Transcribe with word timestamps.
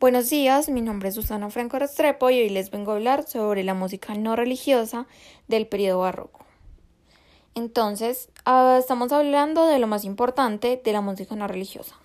Buenos 0.00 0.30
días, 0.30 0.70
mi 0.70 0.80
nombre 0.80 1.10
es 1.10 1.14
Susana 1.14 1.50
Franco 1.50 1.78
Restrepo 1.78 2.30
y 2.30 2.40
hoy 2.40 2.48
les 2.48 2.70
vengo 2.70 2.90
a 2.90 2.94
hablar 2.94 3.28
sobre 3.28 3.62
la 3.64 3.74
música 3.74 4.14
no 4.14 4.34
religiosa 4.34 5.06
del 5.46 5.66
periodo 5.66 5.98
barroco. 5.98 6.46
Entonces, 7.54 8.30
ah, 8.46 8.78
estamos 8.80 9.12
hablando 9.12 9.66
de 9.66 9.78
lo 9.78 9.86
más 9.86 10.06
importante 10.06 10.80
de 10.82 10.92
la 10.94 11.02
música 11.02 11.36
no 11.36 11.46
religiosa. 11.46 11.96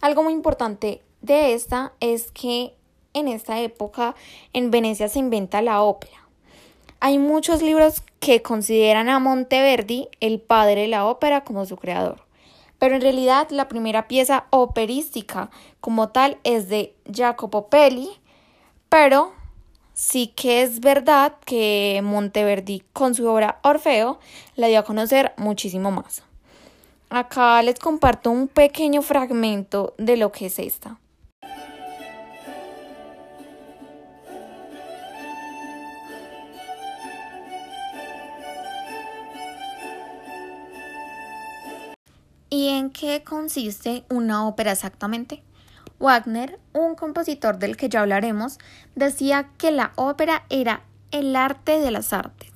Algo 0.00 0.22
muy 0.22 0.32
importante 0.32 1.02
de 1.20 1.52
esta 1.52 1.92
es 2.00 2.30
que 2.30 2.74
en 3.12 3.28
esta 3.28 3.60
época 3.60 4.14
en 4.54 4.70
Venecia 4.70 5.10
se 5.10 5.18
inventa 5.18 5.60
la 5.60 5.82
ópera. 5.82 6.26
Hay 7.00 7.18
muchos 7.18 7.60
libros 7.60 8.02
que 8.18 8.40
consideran 8.40 9.10
a 9.10 9.18
Monteverdi 9.18 10.08
el 10.20 10.40
padre 10.40 10.80
de 10.80 10.88
la 10.88 11.04
ópera 11.04 11.44
como 11.44 11.66
su 11.66 11.76
creador 11.76 12.25
pero 12.78 12.94
en 12.94 13.00
realidad 13.00 13.48
la 13.50 13.68
primera 13.68 14.08
pieza 14.08 14.46
operística 14.50 15.50
como 15.80 16.08
tal 16.08 16.38
es 16.44 16.68
de 16.68 16.94
Jacopo 17.12 17.68
Pelli, 17.68 18.10
pero 18.88 19.32
sí 19.94 20.28
que 20.28 20.62
es 20.62 20.80
verdad 20.80 21.34
que 21.44 22.00
Monteverdi 22.02 22.82
con 22.92 23.14
su 23.14 23.26
obra 23.26 23.58
Orfeo 23.62 24.18
la 24.54 24.66
dio 24.68 24.78
a 24.78 24.84
conocer 24.84 25.32
muchísimo 25.36 25.90
más. 25.90 26.22
Acá 27.08 27.62
les 27.62 27.78
comparto 27.78 28.30
un 28.30 28.48
pequeño 28.48 29.00
fragmento 29.00 29.94
de 29.96 30.16
lo 30.16 30.32
que 30.32 30.46
es 30.46 30.58
esta. 30.58 30.98
¿Y 42.56 42.68
en 42.68 42.88
qué 42.88 43.22
consiste 43.22 44.06
una 44.08 44.48
ópera 44.48 44.72
exactamente? 44.72 45.42
Wagner, 46.00 46.58
un 46.72 46.94
compositor 46.94 47.58
del 47.58 47.76
que 47.76 47.90
ya 47.90 48.00
hablaremos, 48.00 48.56
decía 48.94 49.50
que 49.58 49.70
la 49.70 49.92
ópera 49.96 50.46
era 50.48 50.80
el 51.10 51.36
arte 51.36 51.78
de 51.80 51.90
las 51.90 52.14
artes 52.14 52.50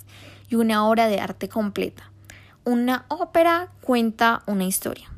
y 0.49 0.55
una 0.55 0.89
obra 0.89 1.07
de 1.09 1.21
arte 1.21 1.51
completa. 1.51 2.11
Una 2.65 3.05
ópera 3.09 3.69
cuenta 3.83 4.43
una 4.47 4.65
historia. 4.65 5.13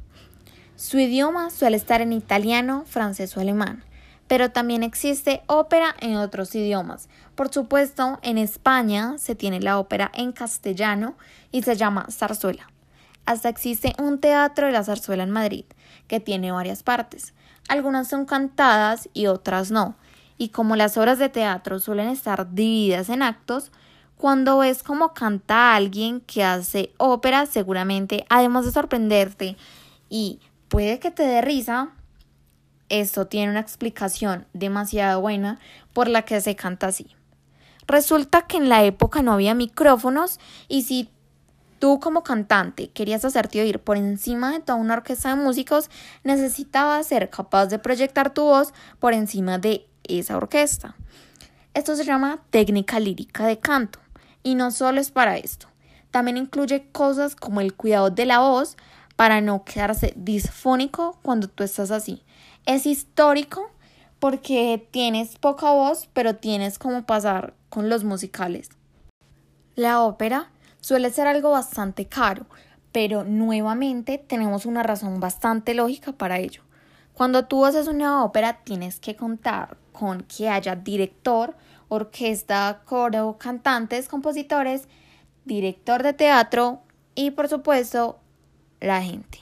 Su 0.75 0.99
idioma 0.99 1.51
suele 1.51 1.77
estar 1.77 2.01
en 2.01 2.13
italiano, 2.13 2.83
francés 2.85 3.37
o 3.37 3.41
alemán, 3.41 3.85
pero 4.27 4.51
también 4.51 4.83
existe 4.83 5.43
ópera 5.47 5.95
en 6.01 6.17
otros 6.17 6.57
idiomas. 6.57 7.09
Por 7.37 7.55
supuesto, 7.55 8.19
en 8.23 8.37
España 8.37 9.15
se 9.19 9.37
tiene 9.37 9.61
la 9.61 9.79
ópera 9.79 10.11
en 10.13 10.33
castellano 10.33 11.15
y 11.53 11.63
se 11.63 11.77
llama 11.77 12.09
zarzuela. 12.11 12.72
Hasta 13.25 13.49
existe 13.49 13.95
un 13.99 14.19
teatro 14.19 14.67
de 14.67 14.73
la 14.73 14.85
zarzuela 14.85 15.23
en 15.23 15.31
Madrid, 15.31 15.65
que 16.09 16.21
tiene 16.21 16.53
varias 16.53 16.83
partes. 16.83 17.35
Algunas 17.69 18.09
son 18.09 18.25
cantadas 18.27 19.09
y 19.13 19.27
otras 19.27 19.71
no. 19.71 19.97
Y 20.39 20.49
como 20.49 20.77
las 20.77 20.97
obras 20.97 21.19
de 21.19 21.29
teatro 21.29 21.79
suelen 21.79 22.09
estar 22.09 22.53
divididas 22.53 23.09
en 23.09 23.23
actos, 23.23 23.71
cuando 24.17 24.59
ves 24.59 24.83
cómo 24.83 25.15
canta 25.15 25.75
alguien 25.75 26.21
que 26.21 26.45
hace 26.45 26.93
ópera, 26.97 27.47
seguramente, 27.47 28.25
además 28.29 28.65
de 28.65 28.73
sorprenderte 28.73 29.57
y 30.09 30.39
puede 30.69 31.01
que 31.01 31.11
te 31.11 31.25
dé 31.25 31.43
risa, 31.43 31.91
esto 32.89 33.27
tiene 33.27 33.51
una 33.51 33.61
explicación 33.61 34.47
demasiado 34.53 35.21
buena 35.21 35.59
por 35.93 36.09
la 36.09 36.23
que 36.23 36.41
se 36.41 36.55
canta 36.55 36.89
así. 36.89 37.09
Resulta 37.87 38.43
que 38.43 38.59
en 38.59 38.69
la 38.69 38.85
época 38.85 39.23
no 39.23 39.33
había 39.33 39.55
micrófonos 39.55 40.39
y 40.69 40.83
si 40.83 41.11
tú 41.83 41.99
como 41.99 42.23
cantante 42.23 42.91
querías 42.91 43.25
hacerte 43.25 43.61
oír 43.61 43.81
por 43.81 43.97
encima 43.97 44.53
de 44.53 44.61
toda 44.61 44.79
una 44.79 44.95
orquesta 44.95 45.31
de 45.31 45.43
músicos, 45.43 45.91
necesitabas 46.23 47.09
ser 47.09 47.29
capaz 47.29 47.67
de 47.67 47.81
proyectar 47.81 48.33
tu 48.33 48.43
voz 48.43 48.73
por 49.01 49.15
encima 49.15 49.59
de 49.59 49.89
esa 50.05 50.37
orquesta. 50.37 50.95
Esto 51.75 51.97
se 51.97 52.05
llama 52.05 52.39
técnica 52.51 53.01
lírica 53.01 53.49
de 53.49 53.59
canto 53.59 53.99
y 54.45 54.55
no 54.55 54.71
solo 54.71 55.01
es 55.01 55.11
para 55.11 55.39
esto, 55.39 55.67
también 56.13 56.37
incluye 56.37 56.87
cosas 56.93 57.35
como 57.35 57.61
el 57.61 57.75
cuidado 57.75 58.11
de 58.11 58.27
la 58.27 58.39
voz 58.39 58.77
para 59.17 59.41
no 59.41 59.65
quedarse 59.65 60.13
disfónico 60.15 61.19
cuando 61.23 61.49
tú 61.49 61.65
estás 61.65 61.91
así. 61.91 62.23
Es 62.65 62.87
histórico 62.87 63.73
porque 64.21 64.87
tienes 64.93 65.37
poca 65.37 65.73
voz, 65.73 66.09
pero 66.13 66.37
tienes 66.37 66.79
como 66.79 67.07
pasar 67.07 67.55
con 67.71 67.89
los 67.89 68.05
musicales. 68.05 68.69
La 69.75 70.01
ópera 70.01 70.53
suele 70.83 71.11
ser 71.11 71.27
algo 71.27 71.53
bastante 71.53 72.07
caro, 72.07 72.45
pero 72.91 73.25
nuevamente 73.25 74.19
tenemos 74.19 74.67
una 74.67 74.83
razón 74.83 75.21
bastante 75.21 75.73
lógica 75.73 76.13
para 76.13 76.39
ello. 76.39 76.63
Cuando 77.15 77.47
tú 77.47 77.65
haces 77.65 77.87
una 77.87 78.25
ópera 78.25 78.65
tienes 78.65 79.01
que 79.01 79.17
contar 79.17 79.79
con 79.93 80.23
que 80.23 80.49
haya 80.51 80.77
director, 80.77 81.57
orquesta, 81.89 82.83
coro, 82.85 83.37
cantantes, 83.39 84.09
compositores, 84.09 84.89
director 85.45 86.03
de 86.03 86.13
teatro 86.15 86.83
y 87.15 87.31
por 87.31 87.49
supuesto 87.49 88.19
la 88.81 89.03
gente. 89.03 89.39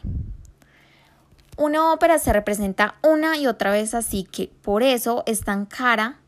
Una 1.57 1.93
ópera 1.93 2.19
se 2.19 2.33
representa 2.33 2.97
una 3.03 3.39
y 3.39 3.47
otra 3.47 3.71
vez 3.71 3.95
así 3.95 4.25
que 4.25 4.53
por 4.62 4.83
eso 4.83 5.22
es 5.27 5.41
tan 5.43 5.65
cara 5.65 6.19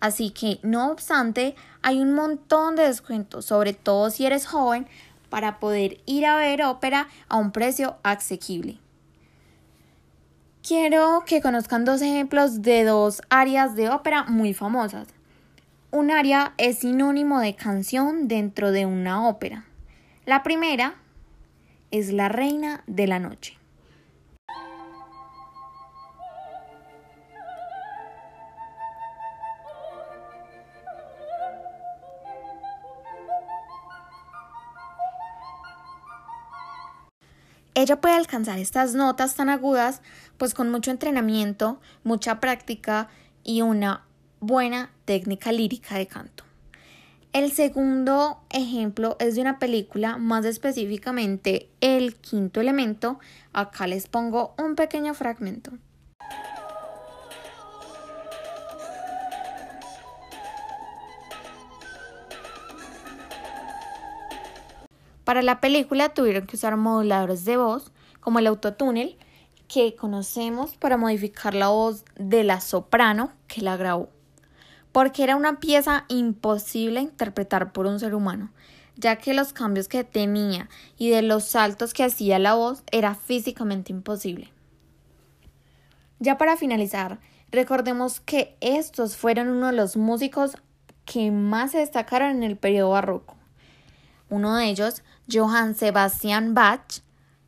Así 0.00 0.30
que, 0.30 0.58
no 0.62 0.90
obstante, 0.90 1.54
hay 1.82 2.00
un 2.00 2.14
montón 2.14 2.74
de 2.74 2.84
descuentos, 2.84 3.44
sobre 3.44 3.74
todo 3.74 4.10
si 4.10 4.24
eres 4.26 4.46
joven, 4.46 4.86
para 5.28 5.60
poder 5.60 6.00
ir 6.06 6.26
a 6.26 6.36
ver 6.36 6.62
ópera 6.62 7.08
a 7.28 7.36
un 7.36 7.52
precio 7.52 7.96
asequible. 8.02 8.78
Quiero 10.66 11.22
que 11.26 11.40
conozcan 11.40 11.84
dos 11.84 12.02
ejemplos 12.02 12.62
de 12.62 12.84
dos 12.84 13.22
áreas 13.30 13.76
de 13.76 13.88
ópera 13.88 14.24
muy 14.24 14.54
famosas. 14.54 15.08
Un 15.90 16.10
área 16.10 16.54
es 16.58 16.78
sinónimo 16.78 17.40
de 17.40 17.54
canción 17.54 18.28
dentro 18.28 18.70
de 18.70 18.86
una 18.86 19.28
ópera. 19.28 19.64
La 20.26 20.42
primera 20.42 20.94
es 21.90 22.12
La 22.12 22.28
Reina 22.28 22.84
de 22.86 23.06
la 23.06 23.18
Noche. 23.18 23.59
Ella 37.80 37.98
puede 37.98 38.14
alcanzar 38.14 38.58
estas 38.58 38.92
notas 38.94 39.36
tan 39.36 39.48
agudas 39.48 40.02
pues 40.36 40.52
con 40.52 40.70
mucho 40.70 40.90
entrenamiento, 40.90 41.80
mucha 42.04 42.38
práctica 42.38 43.08
y 43.42 43.62
una 43.62 44.04
buena 44.38 44.90
técnica 45.06 45.50
lírica 45.50 45.96
de 45.96 46.06
canto. 46.06 46.44
El 47.32 47.52
segundo 47.52 48.42
ejemplo 48.50 49.16
es 49.18 49.34
de 49.34 49.40
una 49.40 49.58
película, 49.58 50.18
más 50.18 50.44
específicamente 50.44 51.70
El 51.80 52.16
quinto 52.16 52.60
elemento. 52.60 53.18
Acá 53.54 53.86
les 53.86 54.08
pongo 54.08 54.54
un 54.58 54.74
pequeño 54.74 55.14
fragmento. 55.14 55.70
Para 65.30 65.42
la 65.42 65.60
película 65.60 66.08
tuvieron 66.08 66.44
que 66.48 66.56
usar 66.56 66.76
moduladores 66.76 67.44
de 67.44 67.56
voz, 67.56 67.92
como 68.18 68.40
el 68.40 68.48
autotúnel, 68.48 69.16
que 69.68 69.94
conocemos 69.94 70.74
para 70.74 70.96
modificar 70.96 71.54
la 71.54 71.68
voz 71.68 72.04
de 72.16 72.42
la 72.42 72.60
soprano 72.60 73.30
que 73.46 73.60
la 73.60 73.76
grabó, 73.76 74.08
porque 74.90 75.22
era 75.22 75.36
una 75.36 75.60
pieza 75.60 76.04
imposible 76.08 77.00
interpretar 77.00 77.70
por 77.70 77.86
un 77.86 78.00
ser 78.00 78.16
humano, 78.16 78.50
ya 78.96 79.18
que 79.18 79.32
los 79.32 79.52
cambios 79.52 79.86
que 79.86 80.02
tenía 80.02 80.68
y 80.98 81.10
de 81.10 81.22
los 81.22 81.44
saltos 81.44 81.94
que 81.94 82.02
hacía 82.02 82.40
la 82.40 82.54
voz 82.54 82.82
era 82.90 83.14
físicamente 83.14 83.92
imposible. 83.92 84.50
Ya 86.18 86.38
para 86.38 86.56
finalizar, 86.56 87.20
recordemos 87.52 88.18
que 88.18 88.56
estos 88.60 89.16
fueron 89.16 89.46
uno 89.46 89.68
de 89.68 89.74
los 89.74 89.96
músicos 89.96 90.56
que 91.04 91.30
más 91.30 91.70
se 91.70 91.78
destacaron 91.78 92.30
en 92.30 92.42
el 92.42 92.56
periodo 92.56 92.90
barroco. 92.90 93.39
Uno 94.30 94.56
de 94.56 94.70
ellos, 94.70 95.02
Johann 95.30 95.74
Sebastian 95.74 96.54
Bach, 96.54 97.02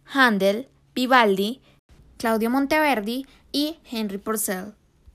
Handel, 0.05 0.69
Vivaldi, 0.94 1.62
Claudio 2.19 2.50
Monteverdi 2.50 3.26
y 3.52 3.79
Henry 3.90 4.19
Purcell. 4.19 4.75